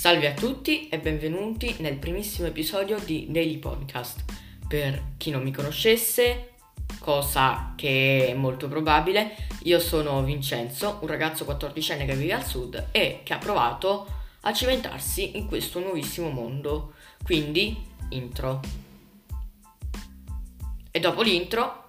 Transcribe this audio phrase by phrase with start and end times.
[0.00, 4.24] Salve a tutti e benvenuti nel primissimo episodio di Daily Podcast.
[4.66, 6.52] Per chi non mi conoscesse,
[6.98, 12.86] cosa che è molto probabile, io sono Vincenzo, un ragazzo 14enne che vive al sud
[12.92, 14.06] e che ha provato
[14.40, 16.94] a cimentarsi in questo nuovissimo mondo.
[17.22, 17.76] Quindi,
[18.08, 18.62] intro.
[20.90, 21.79] E dopo l'intro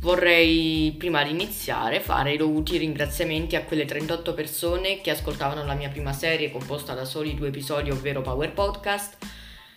[0.00, 5.74] vorrei prima di iniziare fare i dovuti ringraziamenti a quelle 38 persone che ascoltavano la
[5.74, 9.16] mia prima serie composta da soli due episodi, ovvero Power Podcast.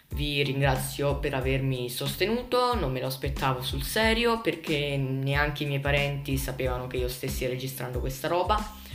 [0.10, 5.82] Vi ringrazio per avermi sostenuto, non me lo aspettavo sul serio perché neanche i miei
[5.82, 8.86] parenti sapevano che io stessi registrando questa roba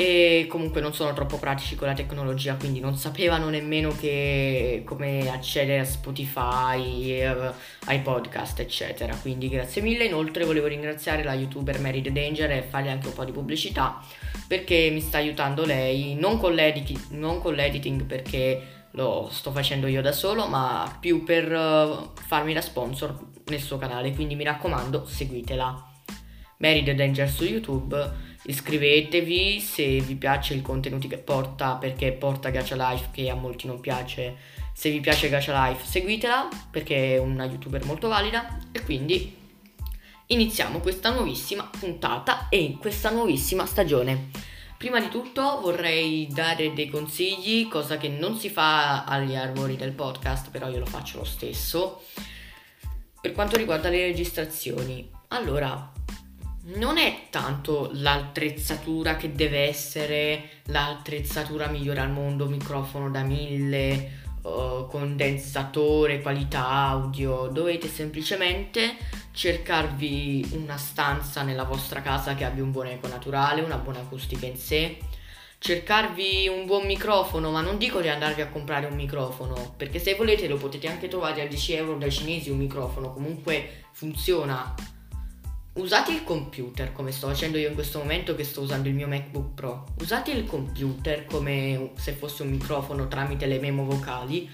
[0.00, 5.28] e comunque non sono troppo pratici con la tecnologia, quindi non sapevano nemmeno che, come
[5.28, 7.34] accedere a Spotify, eh,
[7.86, 9.16] ai podcast, eccetera.
[9.16, 10.04] Quindi grazie mille.
[10.04, 14.00] Inoltre volevo ringraziare la youtuber Mary the Danger e farle anche un po' di pubblicità
[14.46, 16.54] perché mi sta aiutando lei, non con,
[17.08, 22.54] non con l'editing perché lo sto facendo io da solo, ma più per uh, farmi
[22.54, 24.14] da sponsor nel suo canale.
[24.14, 25.86] Quindi mi raccomando, seguitela.
[26.58, 32.48] Mary the Danger su YouTube iscrivetevi se vi piace il contenuto che porta perché porta
[32.48, 34.36] Gacha Life che a molti non piace
[34.72, 38.58] se vi piace Gacha Life seguitela perché è una youtuber molto valida.
[38.72, 39.36] E quindi
[40.26, 44.30] iniziamo questa nuovissima puntata e questa nuovissima stagione.
[44.78, 49.92] Prima di tutto vorrei dare dei consigli cosa che non si fa agli arbori del
[49.92, 52.04] podcast però io lo faccio lo stesso
[53.20, 55.10] per quanto riguarda le registrazioni.
[55.28, 55.92] Allora
[56.76, 64.10] non è tanto l'attrezzatura che deve essere l'attrezzatura migliore al mondo, microfono da mille,
[64.42, 68.96] uh, condensatore, qualità audio, dovete semplicemente
[69.32, 74.44] cercarvi una stanza nella vostra casa che abbia un buon eco naturale, una buona acustica
[74.44, 74.98] in sé,
[75.58, 80.16] cercarvi un buon microfono, ma non dico di andarvi a comprare un microfono, perché se
[80.16, 84.74] volete lo potete anche trovare a 10 euro dai cinesi un microfono, comunque funziona
[85.78, 89.08] usate il computer come sto facendo io in questo momento che sto usando il mio
[89.08, 89.86] MacBook Pro.
[90.00, 94.48] Usate il computer come se fosse un microfono tramite le memo vocali.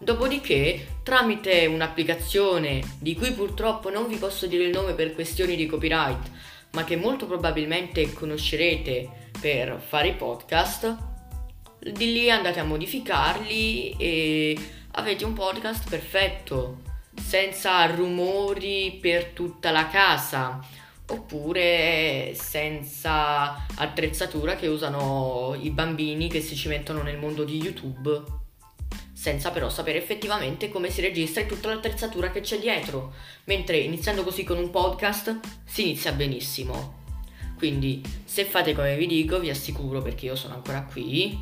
[0.00, 5.66] Dopodiché, tramite un'applicazione di cui purtroppo non vi posso dire il nome per questioni di
[5.66, 6.30] copyright,
[6.72, 10.96] ma che molto probabilmente conoscerete per fare i podcast,
[11.80, 14.58] di lì andate a modificarli e
[14.92, 16.87] avete un podcast perfetto
[17.28, 20.64] senza rumori per tutta la casa
[21.10, 28.22] oppure senza attrezzatura che usano i bambini che si ci mettono nel mondo di YouTube
[29.12, 33.12] senza però sapere effettivamente come si registra e tutta l'attrezzatura che c'è dietro.
[33.44, 37.04] Mentre iniziando così con un podcast si inizia benissimo.
[37.58, 41.36] Quindi se fate come vi dico vi assicuro perché io sono ancora qui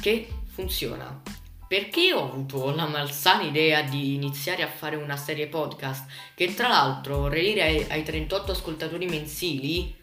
[0.00, 1.20] che funziona
[1.68, 6.68] perché ho avuto la malsana idea di iniziare a fare una serie podcast che tra
[6.68, 9.94] l'altro vorrei dire ai, ai 38 ascoltatori mensili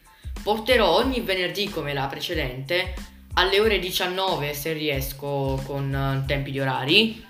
[0.43, 2.93] porterò ogni venerdì come la precedente
[3.33, 7.25] alle ore 19 se riesco con uh, tempi di orari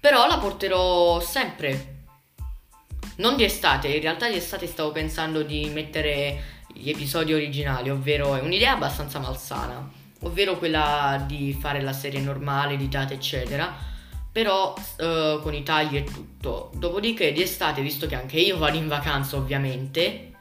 [0.00, 1.96] però la porterò sempre.
[3.16, 8.36] Non di estate in realtà di estate stavo pensando di mettere gli episodi originali ovvero
[8.36, 9.90] è un'idea abbastanza malsana
[10.20, 13.74] ovvero quella di fare la serie normale, editate, eccetera,
[14.30, 16.70] però uh, con i tagli e tutto.
[16.74, 20.32] Dopodiché di estate, visto che anche io vado in vacanza ovviamente,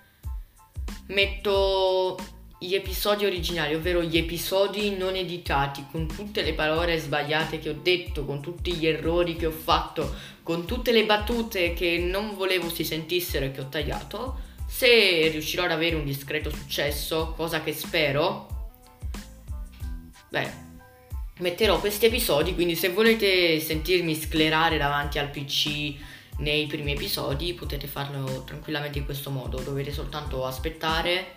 [1.08, 2.18] metto
[2.60, 7.80] gli episodi originali, ovvero gli episodi non editati, con tutte le parole sbagliate che ho
[7.82, 10.12] detto, con tutti gli errori che ho fatto,
[10.42, 14.46] con tutte le battute che non volevo si sentissero e che ho tagliato.
[14.68, 18.57] Se riuscirò ad avere un discreto successo, cosa che spero,
[20.30, 20.66] beh,
[21.40, 25.96] metterò questi episodi, quindi se volete sentirmi sclerare davanti al PC
[26.40, 31.36] nei primi episodi potete farlo tranquillamente in questo modo, dovete soltanto aspettare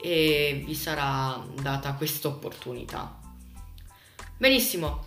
[0.00, 3.18] e vi sarà data questa opportunità.
[4.36, 5.06] Benissimo,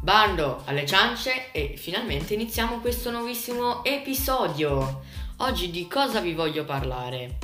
[0.00, 5.02] bando alle ciance e finalmente iniziamo questo nuovissimo episodio.
[5.38, 7.38] Oggi di cosa vi voglio parlare?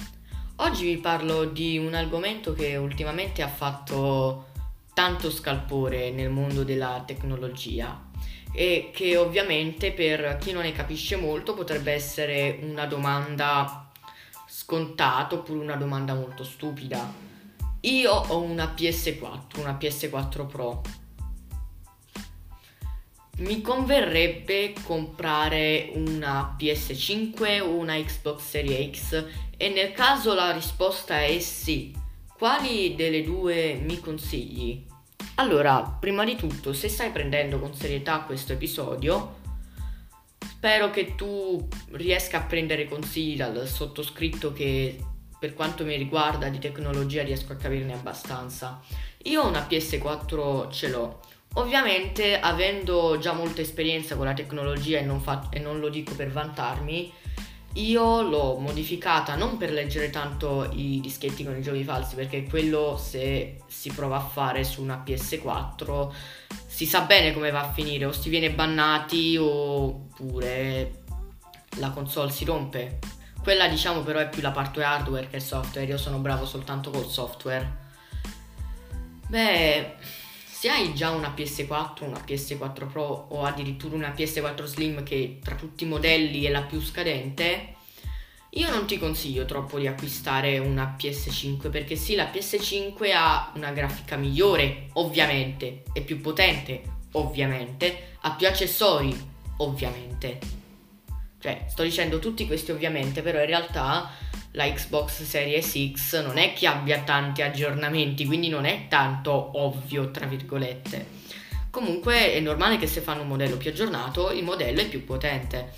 [0.56, 4.51] Oggi vi parlo di un argomento che ultimamente ha fatto
[4.94, 8.11] tanto scalpore nel mondo della tecnologia
[8.53, 13.91] e che ovviamente per chi non ne capisce molto potrebbe essere una domanda
[14.47, 17.31] scontata oppure una domanda molto stupida.
[17.81, 20.83] Io ho una PS4, una PS4 Pro.
[23.38, 31.23] Mi converrebbe comprare una PS5 o una Xbox Series X e nel caso la risposta
[31.23, 31.93] è sì,
[32.43, 34.85] quali delle due mi consigli?
[35.37, 39.37] Allora, prima di tutto, se stai prendendo con serietà questo episodio,
[40.41, 44.99] spero che tu riesca a prendere consigli dal sottoscritto che
[45.39, 48.83] per quanto mi riguarda di tecnologia riesco a capirne abbastanza.
[49.23, 51.21] Io una PS4 ce l'ho.
[51.55, 56.12] Ovviamente avendo già molta esperienza con la tecnologia e non, fa- e non lo dico
[56.17, 57.12] per vantarmi,
[57.75, 62.97] io l'ho modificata non per leggere tanto i dischetti con i giochi falsi, perché quello
[62.99, 66.13] se si prova a fare su una PS4
[66.67, 71.03] si sa bene come va a finire, o si viene bannati oppure
[71.79, 72.99] la console si rompe.
[73.43, 77.09] Quella diciamo però è più la parte hardware che software, io sono bravo soltanto col
[77.09, 77.81] software.
[79.29, 79.97] Beh,
[80.62, 85.56] se hai già una PS4, una PS4 Pro o addirittura una PS4 Slim che tra
[85.56, 87.75] tutti i modelli è la più scadente,
[88.50, 93.73] io non ti consiglio troppo di acquistare una PS5 perché sì, la PS5 ha una
[93.73, 96.82] grafica migliore, ovviamente, è più potente,
[97.14, 99.12] ovviamente, ha più accessori,
[99.56, 100.62] ovviamente.
[101.43, 104.12] Cioè, sto dicendo tutti questi ovviamente, però in realtà
[104.53, 110.12] la Xbox Series X non è che abbia tanti aggiornamenti, quindi non è tanto ovvio,
[110.12, 111.21] tra virgolette.
[111.69, 115.73] Comunque è normale che se fanno un modello più aggiornato, il modello è più potente.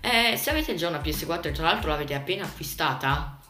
[0.00, 3.40] E se avete già una PS4 e tra l'altro l'avete appena acquistata,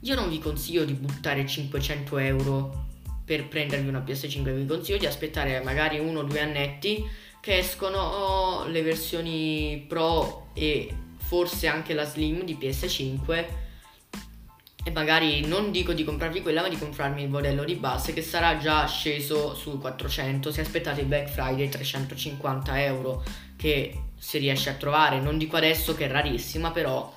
[0.00, 2.86] io non vi consiglio di buttare 500 euro
[3.24, 7.08] per prendervi una PS5, vi consiglio di aspettare magari uno o due annetti
[7.40, 10.88] che escono le versioni Pro e
[11.32, 13.46] forse anche la Slim di PS5
[14.84, 18.20] e magari non dico di comprarvi quella ma di comprarmi il modello di base che
[18.20, 23.24] sarà già sceso su 400 se aspettate il Black Friday 350 euro
[23.56, 25.20] che si riesce a trovare.
[25.20, 27.14] Non dico adesso che è rarissima però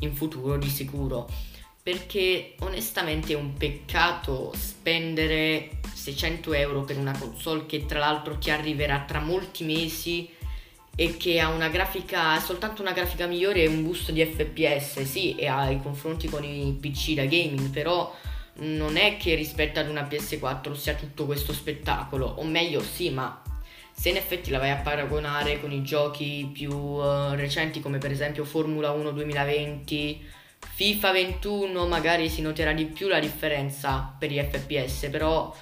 [0.00, 1.30] in futuro di sicuro.
[1.80, 8.50] Perché onestamente è un peccato spendere 600 euro per una console che tra l'altro ti
[8.50, 10.34] arriverà tra molti mesi
[10.96, 15.34] e che ha una grafica, soltanto una grafica migliore e un boost di FPS, sì,
[15.34, 18.12] e ha i confronti con i PC da gaming, però
[18.58, 23.42] non è che rispetto ad una PS4 sia tutto questo spettacolo, o meglio sì, ma
[23.92, 28.10] se in effetti la vai a paragonare con i giochi più uh, recenti come per
[28.10, 30.24] esempio Formula 1 2020,
[30.58, 35.54] FIFA 21, magari si noterà di più la differenza per gli FPS, però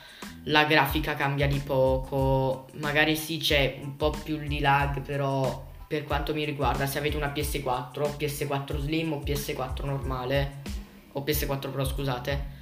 [0.45, 6.05] la grafica cambia di poco, magari sì c'è un po' più di lag, però per
[6.05, 10.63] quanto mi riguarda, se avete una PS4, PS4 Slim o PS4 normale,
[11.13, 12.53] o PS4 Pro scusate,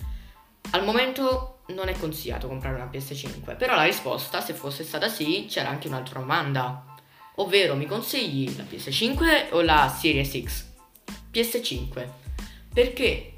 [0.71, 5.47] al momento non è consigliato comprare una PS5, però la risposta, se fosse stata sì,
[5.49, 6.85] c'era anche un'altra domanda,
[7.37, 10.71] ovvero mi consigli la PS5 o la Series X?
[11.33, 12.07] PS5,
[12.73, 13.32] perché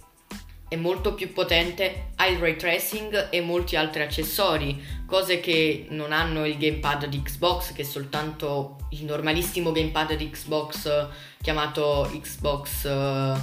[0.69, 6.13] è molto più potente, ha il ray tracing e molti altri accessori, cose che non
[6.13, 11.09] hanno il gamepad di Xbox, che è soltanto il normalissimo gamepad di Xbox
[11.41, 13.39] chiamato Xbox uh,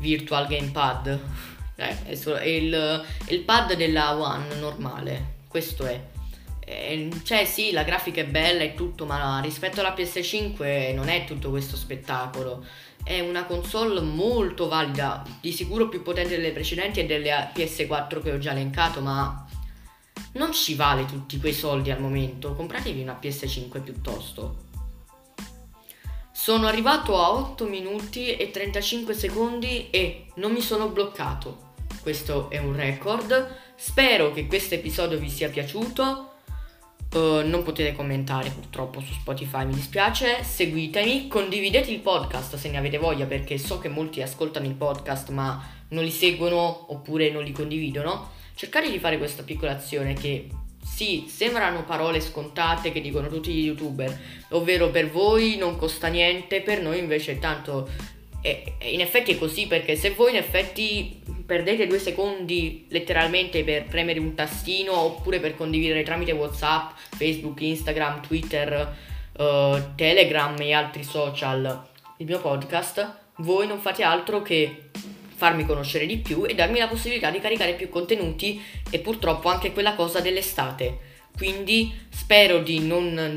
[0.00, 1.20] Virtual Gamepad.
[1.80, 6.00] Eh, è, solo, è, il, è il pad della One normale, questo è.
[6.58, 11.22] Eh, cioè sì, la grafica è bella e tutto, ma rispetto alla PS5 non è
[11.22, 12.64] tutto questo spettacolo
[13.08, 18.32] è una console molto valida, di sicuro più potente delle precedenti e delle PS4 che
[18.32, 19.46] ho già elencato, ma
[20.32, 24.66] non ci vale tutti quei soldi al momento, compratevi una PS5 piuttosto.
[26.30, 31.72] Sono arrivato a 8 minuti e 35 secondi e non mi sono bloccato.
[32.02, 33.56] Questo è un record.
[33.74, 36.27] Spero che questo episodio vi sia piaciuto.
[37.10, 40.44] Uh, non potete commentare purtroppo su Spotify, mi dispiace.
[40.44, 45.30] Seguitemi, condividete il podcast se ne avete voglia perché so che molti ascoltano il podcast
[45.30, 48.32] ma non li seguono oppure non li condividono.
[48.54, 50.48] Cercate di fare questa piccola azione che
[50.84, 56.60] sì, sembrano parole scontate che dicono tutti gli youtuber, ovvero per voi non costa niente,
[56.60, 57.88] per noi invece tanto
[58.48, 63.84] e, in effetti è così perché se voi in effetti perdete due secondi letteralmente per
[63.84, 68.94] premere un tastino oppure per condividere tramite Whatsapp, Facebook, Instagram, Twitter,
[69.38, 71.86] uh, Telegram e altri social
[72.20, 74.90] il mio podcast, voi non fate altro che
[75.36, 79.72] farmi conoscere di più e darmi la possibilità di caricare più contenuti e purtroppo anche
[79.72, 80.98] quella cosa dell'estate.
[81.36, 83.36] Quindi spero di non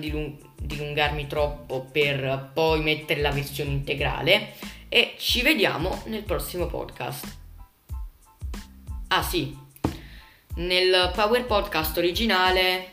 [0.59, 4.53] dilungarmi troppo per poi mettere la versione integrale
[4.93, 7.37] e ci vediamo nel prossimo podcast.
[9.07, 9.57] Ah sì,
[10.55, 12.91] nel Power Podcast originale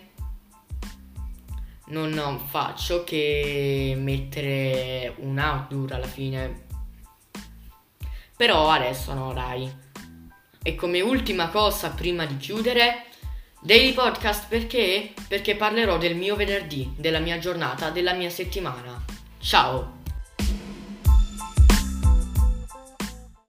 [1.86, 6.66] non faccio che mettere un outdoor alla fine.
[8.36, 9.68] Però adesso no, dai.
[10.62, 13.06] E come ultima cosa prima di chiudere,
[13.60, 15.14] Daily podcast perché?
[15.26, 19.04] Perché parlerò del mio venerdì, della mia giornata, della mia settimana.
[19.40, 19.97] Ciao!